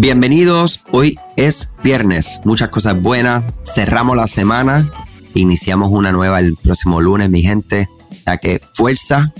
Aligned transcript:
Bienvenidos, 0.00 0.84
hoy 0.92 1.18
es 1.36 1.70
viernes, 1.82 2.40
muchas 2.44 2.68
cosas 2.68 3.02
buenas, 3.02 3.42
cerramos 3.64 4.16
la 4.16 4.28
semana, 4.28 4.92
iniciamos 5.34 5.90
una 5.90 6.12
nueva 6.12 6.38
el 6.38 6.54
próximo 6.54 7.00
lunes, 7.00 7.28
mi 7.30 7.42
gente, 7.42 7.88
ya 8.24 8.36
que 8.36 8.60
fuerza, 8.74 9.34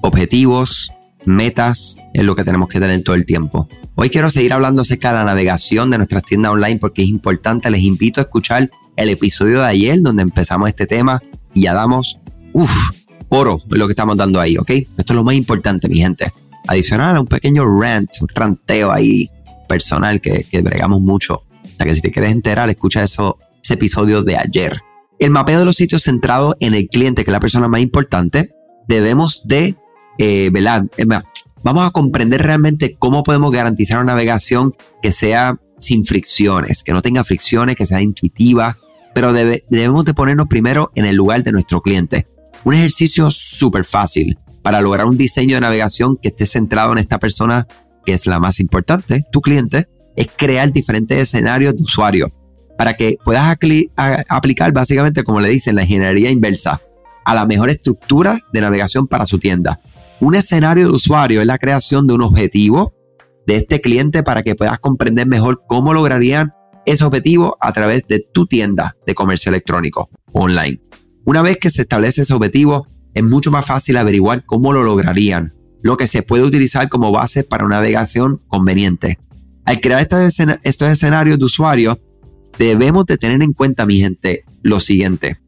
objetivos, 0.00 0.90
metas 1.26 1.98
es 2.14 2.24
lo 2.24 2.34
que 2.34 2.42
tenemos 2.42 2.70
que 2.70 2.80
tener 2.80 3.02
todo 3.02 3.16
el 3.16 3.26
tiempo. 3.26 3.68
Hoy 3.96 4.08
quiero 4.08 4.30
seguir 4.30 4.54
hablando 4.54 4.80
acerca 4.80 5.10
de 5.10 5.18
la 5.18 5.24
navegación 5.24 5.90
de 5.90 5.98
nuestras 5.98 6.22
tiendas 6.22 6.52
online 6.52 6.78
porque 6.78 7.02
es 7.02 7.08
importante, 7.08 7.70
les 7.70 7.82
invito 7.82 8.22
a 8.22 8.24
escuchar 8.24 8.70
el 8.96 9.10
episodio 9.10 9.58
de 9.60 9.66
ayer 9.66 10.00
donde 10.00 10.22
empezamos 10.22 10.70
este 10.70 10.86
tema 10.86 11.22
y 11.52 11.64
ya 11.64 11.74
damos, 11.74 12.18
uff, 12.54 12.72
oro 13.28 13.58
lo 13.68 13.86
que 13.86 13.92
estamos 13.92 14.16
dando 14.16 14.40
ahí, 14.40 14.56
¿ok? 14.56 14.70
Esto 14.70 15.12
es 15.12 15.14
lo 15.14 15.22
más 15.22 15.34
importante, 15.34 15.86
mi 15.86 15.98
gente. 15.98 16.32
Adicional 16.66 17.16
a 17.16 17.20
un 17.20 17.26
pequeño 17.26 17.66
rant, 17.78 18.08
un 18.22 18.28
ranteo 18.28 18.90
ahí 18.90 19.30
personal 19.66 20.20
que, 20.20 20.44
que 20.50 20.62
bregamos 20.62 21.00
mucho. 21.00 21.34
O 21.34 21.76
sea 21.76 21.86
que 21.86 21.94
si 21.94 22.00
te 22.00 22.10
quieres 22.10 22.32
enterar, 22.32 22.70
escucha 22.70 23.02
eso, 23.02 23.38
ese 23.62 23.74
episodio 23.74 24.22
de 24.22 24.36
ayer. 24.36 24.80
El 25.18 25.30
mapeo 25.30 25.58
de 25.58 25.64
los 25.64 25.76
sitios 25.76 26.02
centrado 26.02 26.56
en 26.60 26.74
el 26.74 26.88
cliente, 26.88 27.24
que 27.24 27.30
es 27.30 27.32
la 27.32 27.40
persona 27.40 27.68
más 27.68 27.80
importante, 27.80 28.50
debemos 28.86 29.42
de, 29.46 29.76
eh, 30.18 30.50
¿verdad? 30.52 30.84
Vamos 31.62 31.86
a 31.86 31.90
comprender 31.90 32.42
realmente 32.42 32.96
cómo 32.98 33.22
podemos 33.22 33.50
garantizar 33.50 33.98
una 33.98 34.12
navegación 34.12 34.74
que 35.02 35.12
sea 35.12 35.58
sin 35.78 36.04
fricciones, 36.04 36.82
que 36.82 36.92
no 36.92 37.02
tenga 37.02 37.24
fricciones, 37.24 37.76
que 37.76 37.86
sea 37.86 38.00
intuitiva, 38.00 38.78
pero 39.14 39.32
debemos 39.32 40.04
de 40.04 40.14
ponernos 40.14 40.46
primero 40.46 40.92
en 40.94 41.06
el 41.06 41.16
lugar 41.16 41.42
de 41.42 41.52
nuestro 41.52 41.80
cliente. 41.80 42.26
Un 42.64 42.74
ejercicio 42.74 43.30
súper 43.30 43.84
fácil 43.84 44.38
para 44.62 44.80
lograr 44.80 45.06
un 45.06 45.16
diseño 45.16 45.54
de 45.56 45.60
navegación 45.62 46.16
que 46.16 46.28
esté 46.28 46.44
centrado 46.46 46.92
en 46.92 46.98
esta 46.98 47.18
persona 47.18 47.66
que 48.06 48.14
es 48.14 48.26
la 48.26 48.40
más 48.40 48.60
importante, 48.60 49.24
tu 49.30 49.42
cliente, 49.42 49.88
es 50.16 50.28
crear 50.34 50.72
diferentes 50.72 51.18
escenarios 51.18 51.76
de 51.76 51.82
usuario 51.82 52.32
para 52.78 52.94
que 52.94 53.18
puedas 53.24 53.56
aplicar 54.28 54.72
básicamente, 54.72 55.24
como 55.24 55.40
le 55.40 55.48
dicen, 55.48 55.74
la 55.74 55.82
ingeniería 55.82 56.30
inversa 56.30 56.80
a 57.24 57.34
la 57.34 57.46
mejor 57.46 57.70
estructura 57.70 58.38
de 58.52 58.60
navegación 58.60 59.08
para 59.08 59.26
su 59.26 59.38
tienda. 59.38 59.80
Un 60.20 60.34
escenario 60.34 60.84
de 60.88 60.94
usuario 60.94 61.40
es 61.40 61.46
la 61.46 61.58
creación 61.58 62.06
de 62.06 62.14
un 62.14 62.22
objetivo 62.22 62.94
de 63.46 63.56
este 63.56 63.80
cliente 63.80 64.22
para 64.22 64.42
que 64.42 64.54
puedas 64.54 64.78
comprender 64.78 65.26
mejor 65.26 65.62
cómo 65.66 65.92
lograrían 65.92 66.52
ese 66.84 67.04
objetivo 67.04 67.56
a 67.60 67.72
través 67.72 68.06
de 68.06 68.20
tu 68.32 68.46
tienda 68.46 68.94
de 69.06 69.14
comercio 69.14 69.50
electrónico 69.50 70.08
online. 70.32 70.78
Una 71.24 71.42
vez 71.42 71.56
que 71.56 71.70
se 71.70 71.82
establece 71.82 72.22
ese 72.22 72.34
objetivo, 72.34 72.86
es 73.14 73.24
mucho 73.24 73.50
más 73.50 73.66
fácil 73.66 73.96
averiguar 73.96 74.44
cómo 74.44 74.72
lo 74.72 74.82
lograrían, 74.84 75.54
lo 75.86 75.96
que 75.96 76.08
se 76.08 76.22
puede 76.22 76.42
utilizar 76.42 76.88
como 76.88 77.12
base 77.12 77.44
para 77.44 77.64
una 77.64 77.76
navegación 77.76 78.42
conveniente. 78.48 79.18
Al 79.64 79.80
crear 79.80 80.00
estos, 80.00 80.40
estos 80.64 80.90
escenarios 80.90 81.38
de 81.38 81.44
usuario, 81.44 82.00
debemos 82.58 83.06
de 83.06 83.16
tener 83.16 83.40
en 83.42 83.52
cuenta, 83.52 83.86
mi 83.86 83.98
gente, 83.98 84.44
lo 84.62 84.80
siguiente. 84.80 85.38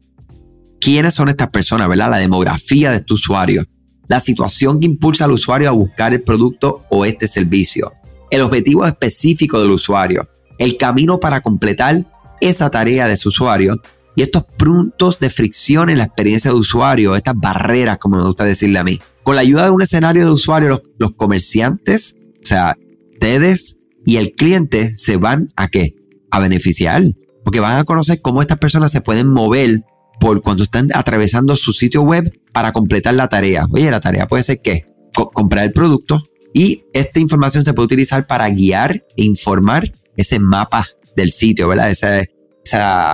¿Quiénes 0.79 1.13
son 1.13 1.27
estas 1.27 1.49
personas, 1.49 1.89
verdad? 1.89 2.09
La 2.09 2.17
demografía 2.17 2.91
de 2.91 2.97
este 2.97 3.13
usuario, 3.13 3.65
la 4.07 4.21
situación 4.21 4.79
que 4.79 4.85
impulsa 4.85 5.25
al 5.25 5.31
usuario 5.31 5.67
a 5.67 5.73
buscar 5.73 6.13
el 6.13 6.21
producto 6.21 6.85
o 6.89 7.03
este 7.03 7.27
servicio, 7.27 7.91
el 8.31 8.41
objetivo 8.41 8.85
específico 8.85 9.61
del 9.61 9.71
usuario, 9.71 10.29
el 10.57 10.77
camino 10.77 11.19
para 11.19 11.41
completar 11.41 12.05
esa 12.39 12.69
tarea 12.69 13.09
de 13.09 13.17
su 13.17 13.27
usuario 13.27 13.75
y 14.15 14.21
estos 14.21 14.43
puntos 14.57 15.19
de 15.19 15.29
fricción 15.29 15.89
en 15.89 15.97
la 15.97 16.05
experiencia 16.05 16.49
de 16.51 16.57
usuario, 16.57 17.15
estas 17.15 17.35
barreras, 17.35 17.97
como 17.97 18.17
me 18.17 18.23
gusta 18.23 18.45
decirle 18.45 18.79
a 18.79 18.83
mí. 18.85 18.99
Con 19.29 19.35
la 19.35 19.43
ayuda 19.43 19.65
de 19.65 19.69
un 19.69 19.83
escenario 19.83 20.25
de 20.25 20.31
usuario, 20.31 20.81
los, 20.97 21.11
comerciantes, 21.11 22.15
o 22.41 22.47
sea, 22.47 22.75
ustedes 23.13 23.77
y 24.03 24.17
el 24.17 24.31
cliente 24.31 24.97
se 24.97 25.17
van 25.17 25.53
a 25.55 25.67
qué? 25.67 25.93
A 26.31 26.39
beneficiar, 26.39 27.03
porque 27.43 27.59
van 27.59 27.77
a 27.77 27.83
conocer 27.83 28.21
cómo 28.23 28.41
estas 28.41 28.57
personas 28.57 28.91
se 28.91 29.01
pueden 29.01 29.27
mover 29.27 29.83
por 30.19 30.41
cuando 30.41 30.63
están 30.63 30.89
atravesando 30.95 31.55
su 31.57 31.73
sitio 31.73 32.01
web 32.01 32.41
para 32.53 32.71
completar 32.71 33.13
la 33.13 33.29
tarea. 33.29 33.67
Oye, 33.69 33.91
la 33.91 33.99
tarea 33.99 34.27
puede 34.27 34.41
ser 34.41 34.63
que 34.63 34.87
comprar 35.13 35.65
el 35.65 35.73
producto 35.73 36.23
y 36.51 36.85
esta 36.93 37.19
información 37.19 37.63
se 37.63 37.75
puede 37.75 37.85
utilizar 37.85 38.25
para 38.25 38.49
guiar 38.49 39.05
e 39.15 39.25
informar 39.25 39.93
ese 40.17 40.39
mapa 40.39 40.87
del 41.15 41.31
sitio, 41.33 41.67
¿verdad? 41.67 41.91
Ese, 41.91 42.31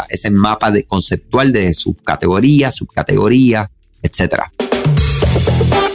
ese 0.07 0.29
mapa 0.29 0.71
de, 0.71 0.85
conceptual 0.85 1.51
de 1.51 1.73
subcategoría, 1.73 2.71
subcategoría, 2.71 3.69
etcétera. 4.01 4.53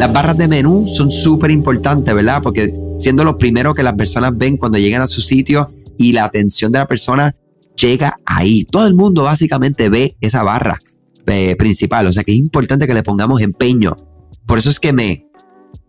Las 0.00 0.14
barras 0.14 0.38
de 0.38 0.48
menú 0.48 0.88
son 0.88 1.10
súper 1.10 1.50
importantes, 1.50 2.14
¿verdad? 2.14 2.40
Porque 2.42 2.74
siendo 2.98 3.22
lo 3.22 3.36
primero 3.36 3.74
que 3.74 3.82
las 3.82 3.92
personas 3.92 4.32
ven 4.34 4.56
cuando 4.56 4.78
llegan 4.78 5.02
a 5.02 5.06
su 5.06 5.20
sitio 5.20 5.74
y 5.98 6.12
la 6.12 6.24
atención 6.24 6.72
de 6.72 6.78
la 6.78 6.88
persona 6.88 7.36
llega 7.76 8.16
ahí. 8.24 8.64
Todo 8.64 8.86
el 8.86 8.94
mundo 8.94 9.24
básicamente 9.24 9.90
ve 9.90 10.16
esa 10.22 10.42
barra 10.42 10.78
eh, 11.26 11.54
principal, 11.56 12.06
o 12.06 12.12
sea 12.14 12.24
que 12.24 12.32
es 12.32 12.38
importante 12.38 12.86
que 12.86 12.94
le 12.94 13.02
pongamos 13.02 13.42
empeño. 13.42 13.94
Por 14.46 14.56
eso 14.56 14.70
es 14.70 14.80
que 14.80 14.94
me 14.94 15.26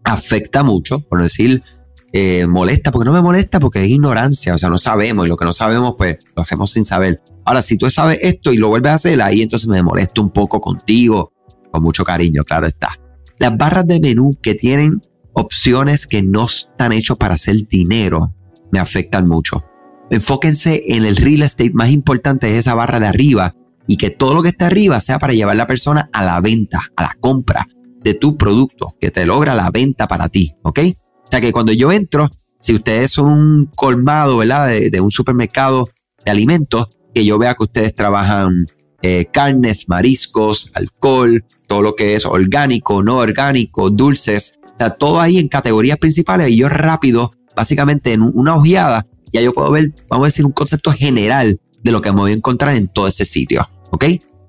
afecta 0.04 0.62
mucho, 0.62 1.00
por 1.08 1.22
decir, 1.22 1.64
eh, 2.12 2.48
molesta, 2.48 2.92
porque 2.92 3.06
no 3.06 3.14
me 3.14 3.22
molesta, 3.22 3.62
porque 3.62 3.82
es 3.82 3.90
ignorancia, 3.90 4.54
o 4.54 4.58
sea, 4.58 4.68
no 4.68 4.78
sabemos 4.78 5.26
y 5.26 5.30
lo 5.30 5.38
que 5.38 5.46
no 5.46 5.54
sabemos, 5.54 5.96
pues 5.98 6.18
lo 6.36 6.42
hacemos 6.42 6.70
sin 6.70 6.84
saber. 6.84 7.22
Ahora, 7.46 7.62
si 7.62 7.78
tú 7.78 7.90
sabes 7.90 8.20
esto 8.22 8.52
y 8.52 8.58
lo 8.58 8.68
vuelves 8.68 8.92
a 8.92 8.96
hacer, 8.96 9.22
ahí 9.22 9.42
entonces 9.42 9.70
me 9.70 9.82
molesto 9.82 10.22
un 10.22 10.32
poco 10.32 10.60
contigo, 10.60 11.32
con 11.72 11.82
mucho 11.82 12.04
cariño, 12.04 12.44
claro 12.44 12.68
está. 12.68 13.01
Las 13.42 13.58
barras 13.58 13.88
de 13.88 14.00
menú 14.00 14.38
que 14.40 14.54
tienen 14.54 15.02
opciones 15.34 16.06
que 16.06 16.22
no 16.22 16.46
están 16.46 16.92
hechas 16.92 17.18
para 17.18 17.34
hacer 17.34 17.68
dinero 17.68 18.36
me 18.72 18.78
afectan 18.78 19.26
mucho. 19.26 19.66
Enfóquense 20.12 20.84
en 20.90 21.06
el 21.06 21.16
real 21.16 21.42
estate 21.42 21.72
más 21.74 21.90
importante 21.90 22.52
es 22.52 22.60
esa 22.60 22.76
barra 22.76 23.00
de 23.00 23.08
arriba 23.08 23.56
y 23.88 23.98
que 23.98 24.12
todo 24.12 24.36
lo 24.36 24.44
que 24.44 24.50
está 24.50 24.68
arriba 24.68 25.02
sea 25.02 25.18
para 25.18 25.34
llevar 25.34 25.56
a 25.56 25.58
la 25.58 25.66
persona 25.66 26.08
a 26.14 26.24
la 26.24 26.40
venta, 26.40 26.82
a 26.96 27.02
la 27.02 27.18
compra 27.20 27.66
de 28.04 28.14
tu 28.14 28.38
producto, 28.38 28.94
que 29.02 29.10
te 29.10 29.26
logra 29.26 29.56
la 29.56 29.72
venta 29.72 30.08
para 30.08 30.30
ti, 30.30 30.54
¿ok? 30.62 30.80
O 31.26 31.32
sea 31.32 31.42
que 31.42 31.52
cuando 31.52 31.72
yo 31.72 31.92
entro, 31.92 32.30
si 32.60 32.76
ustedes 32.76 33.10
son 33.10 33.32
un 33.32 33.66
colmado, 33.76 34.38
¿verdad? 34.38 34.68
De, 34.68 35.02
un 35.02 35.10
supermercado 35.10 35.90
de 36.24 36.30
alimentos, 36.30 36.90
que 37.12 37.26
yo 37.26 37.40
vea 37.40 37.56
que 37.56 37.64
ustedes 37.64 37.96
trabajan 37.96 38.68
eh, 39.02 39.26
carnes, 39.32 39.90
mariscos, 39.90 40.72
alcohol, 40.74 41.44
todo 41.68 41.82
lo 41.82 41.96
que 41.96 42.16
es 42.16 42.26
orgánico, 42.26 43.04
no 43.04 43.18
orgánico, 43.18 43.90
dulces, 43.90 44.56
está 44.66 44.92
todo 44.92 45.20
ahí 45.20 45.38
en 45.38 45.48
categorías 45.48 45.98
principales 45.98 46.50
y 46.50 46.58
yo 46.58 46.70
rápido, 46.70 47.32
básicamente 47.56 48.14
en 48.14 48.22
una 48.22 48.56
ojeada, 48.56 49.06
ya 49.32 49.42
yo 49.42 49.54
puedo 49.54 49.72
ver, 49.72 49.94
vamos 50.10 50.26
a 50.26 50.28
decir, 50.28 50.46
un 50.46 50.52
concepto 50.52 50.92
general 50.92 51.60
de 51.84 51.92
lo 51.92 52.02
que 52.02 52.12
me 52.12 52.20
voy 52.20 52.32
a 52.32 52.36
encontrar 52.36 52.76
en 52.76 52.88
todo 52.88 53.08
ese 53.08 53.26
sitio, 53.26 53.68
¿ok? 53.92 54.06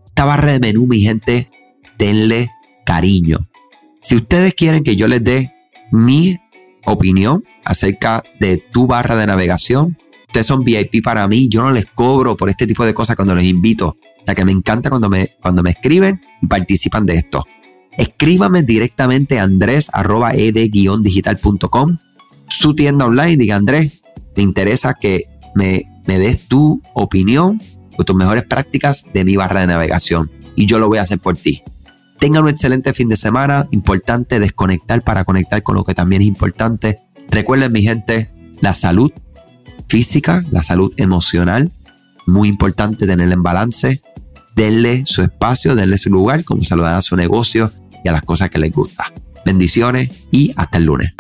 Esta 0.07 0.25
barra 0.25 0.53
de 0.53 0.61
menú, 0.61 0.87
mi 0.87 1.01
gente, 1.01 1.51
denle 1.99 2.51
cariño. 2.85 3.49
Si 4.03 4.17
ustedes 4.17 4.55
quieren 4.55 4.83
que 4.83 4.97
yo 4.97 5.07
les 5.09 5.23
dé 5.23 5.53
mi 5.93 6.39
opinión 6.85 7.45
acerca 7.65 8.23
de 8.41 8.59
tu 8.59 8.87
barra 8.87 9.15
de 9.15 9.27
navegación, 9.27 9.97
ustedes 10.27 10.47
son 10.47 10.65
VIP 10.65 11.03
para 11.05 11.27
mí, 11.29 11.49
yo 11.49 11.63
no 11.63 11.71
les 11.71 11.87
cobro 11.87 12.37
por 12.37 12.51
este 12.51 12.67
tipo 12.67 12.85
de 12.85 12.95
cosas 12.95 13.17
cuando 13.17 13.35
les 13.35 13.45
invito. 13.45 13.97
Sea 14.25 14.35
que 14.35 14.45
me 14.45 14.53
encanta 14.53 14.91
cuando 14.91 15.09
me, 15.09 15.37
cuando 15.41 15.63
me 15.63 15.71
escriben 15.71 16.21
y 16.41 16.47
participan 16.47 17.07
de 17.07 17.17
esto. 17.17 17.45
Escríbame 17.97 18.63
directamente 18.63 19.39
a 19.39 19.45
andrés.ed-digital.com, 19.45 21.97
su 22.49 22.75
tienda 22.75 23.07
online. 23.07 23.37
Diga, 23.37 23.55
Andrés, 23.57 24.03
me 24.37 24.43
interesa 24.43 24.95
que 24.95 25.29
me, 25.55 25.85
me 26.07 26.19
des 26.19 26.49
tu 26.49 26.83
opinión 26.95 27.61
o 27.99 28.05
tus 28.05 28.17
mejores 28.17 28.45
prácticas 28.45 29.05
de 29.13 29.25
mi 29.25 29.37
barra 29.37 29.61
de 29.61 29.67
navegación. 29.67 30.31
Y 30.57 30.65
yo 30.67 30.79
lo 30.79 30.89
voy 30.89 30.97
a 30.99 31.03
hacer 31.03 31.19
por 31.19 31.37
ti. 31.37 31.63
Tengan 32.19 32.45
un 32.45 32.51
excelente 32.51 32.95
fin 32.95 33.09
de 33.09 33.17
semana. 33.17 33.67
Importante 33.73 34.39
desconectar 34.39 35.03
para 35.03 35.25
conectar 35.25 35.63
con 35.63 35.75
lo 35.75 35.85
que 35.85 35.95
también 35.95 36.23
es 36.23 36.29
importante. 36.29 36.99
Recuerden, 37.31 37.73
mi 37.73 37.83
gente, 37.83 38.31
la 38.61 38.75
salud 38.75 39.11
física, 39.89 40.43
la 40.51 40.63
salud 40.63 40.93
emocional. 40.97 41.71
Muy 42.27 42.49
importante 42.49 43.07
tenerla 43.07 43.35
en 43.35 43.43
balance 43.43 44.01
denle 44.55 45.05
su 45.07 45.23
espacio, 45.23 45.75
denle 45.75 45.99
su 45.99 46.11
lugar, 46.11 46.45
como 46.45 46.63
se 46.63 46.77
lo 46.77 46.83
dan 46.83 46.95
a 46.95 47.03
su 47.03 47.17
negocio 47.17 47.71
y 48.05 48.09
a 48.09 48.13
las 48.13 48.23
cosas 48.23 48.51
que 48.51 48.59
les 48.59 48.73
gusta. 48.73 49.13
Bendiciones 49.45 50.27
y 50.31 50.53
hasta 50.57 50.79
el 50.79 50.85
lunes. 50.85 51.13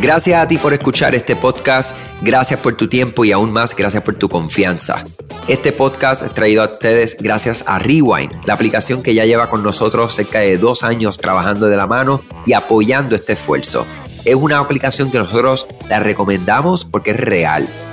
Gracias 0.00 0.40
a 0.40 0.46
ti 0.46 0.58
por 0.58 0.72
escuchar 0.74 1.14
este 1.14 1.34
podcast, 1.36 1.96
gracias 2.20 2.60
por 2.60 2.76
tu 2.76 2.86
tiempo 2.86 3.24
y 3.24 3.32
aún 3.32 3.50
más 3.50 3.74
gracias 3.74 4.02
por 4.02 4.14
tu 4.14 4.28
confianza. 4.28 5.04
Este 5.48 5.72
podcast 5.72 6.22
es 6.22 6.34
traído 6.34 6.62
a 6.62 6.70
ustedes 6.70 7.16
gracias 7.18 7.64
a 7.66 7.78
Rewind, 7.78 8.44
la 8.44 8.54
aplicación 8.54 9.02
que 9.02 9.14
ya 9.14 9.24
lleva 9.24 9.48
con 9.48 9.62
nosotros 9.62 10.14
cerca 10.14 10.40
de 10.40 10.58
dos 10.58 10.82
años 10.82 11.18
trabajando 11.18 11.66
de 11.66 11.76
la 11.76 11.86
mano 11.86 12.22
y 12.44 12.52
apoyando 12.52 13.14
este 13.14 13.32
esfuerzo. 13.32 13.86
Es 14.24 14.34
una 14.34 14.58
aplicación 14.58 15.10
que 15.10 15.18
nosotros 15.18 15.66
la 15.88 15.98
recomendamos 16.00 16.84
porque 16.84 17.12
es 17.12 17.20
real 17.20 17.68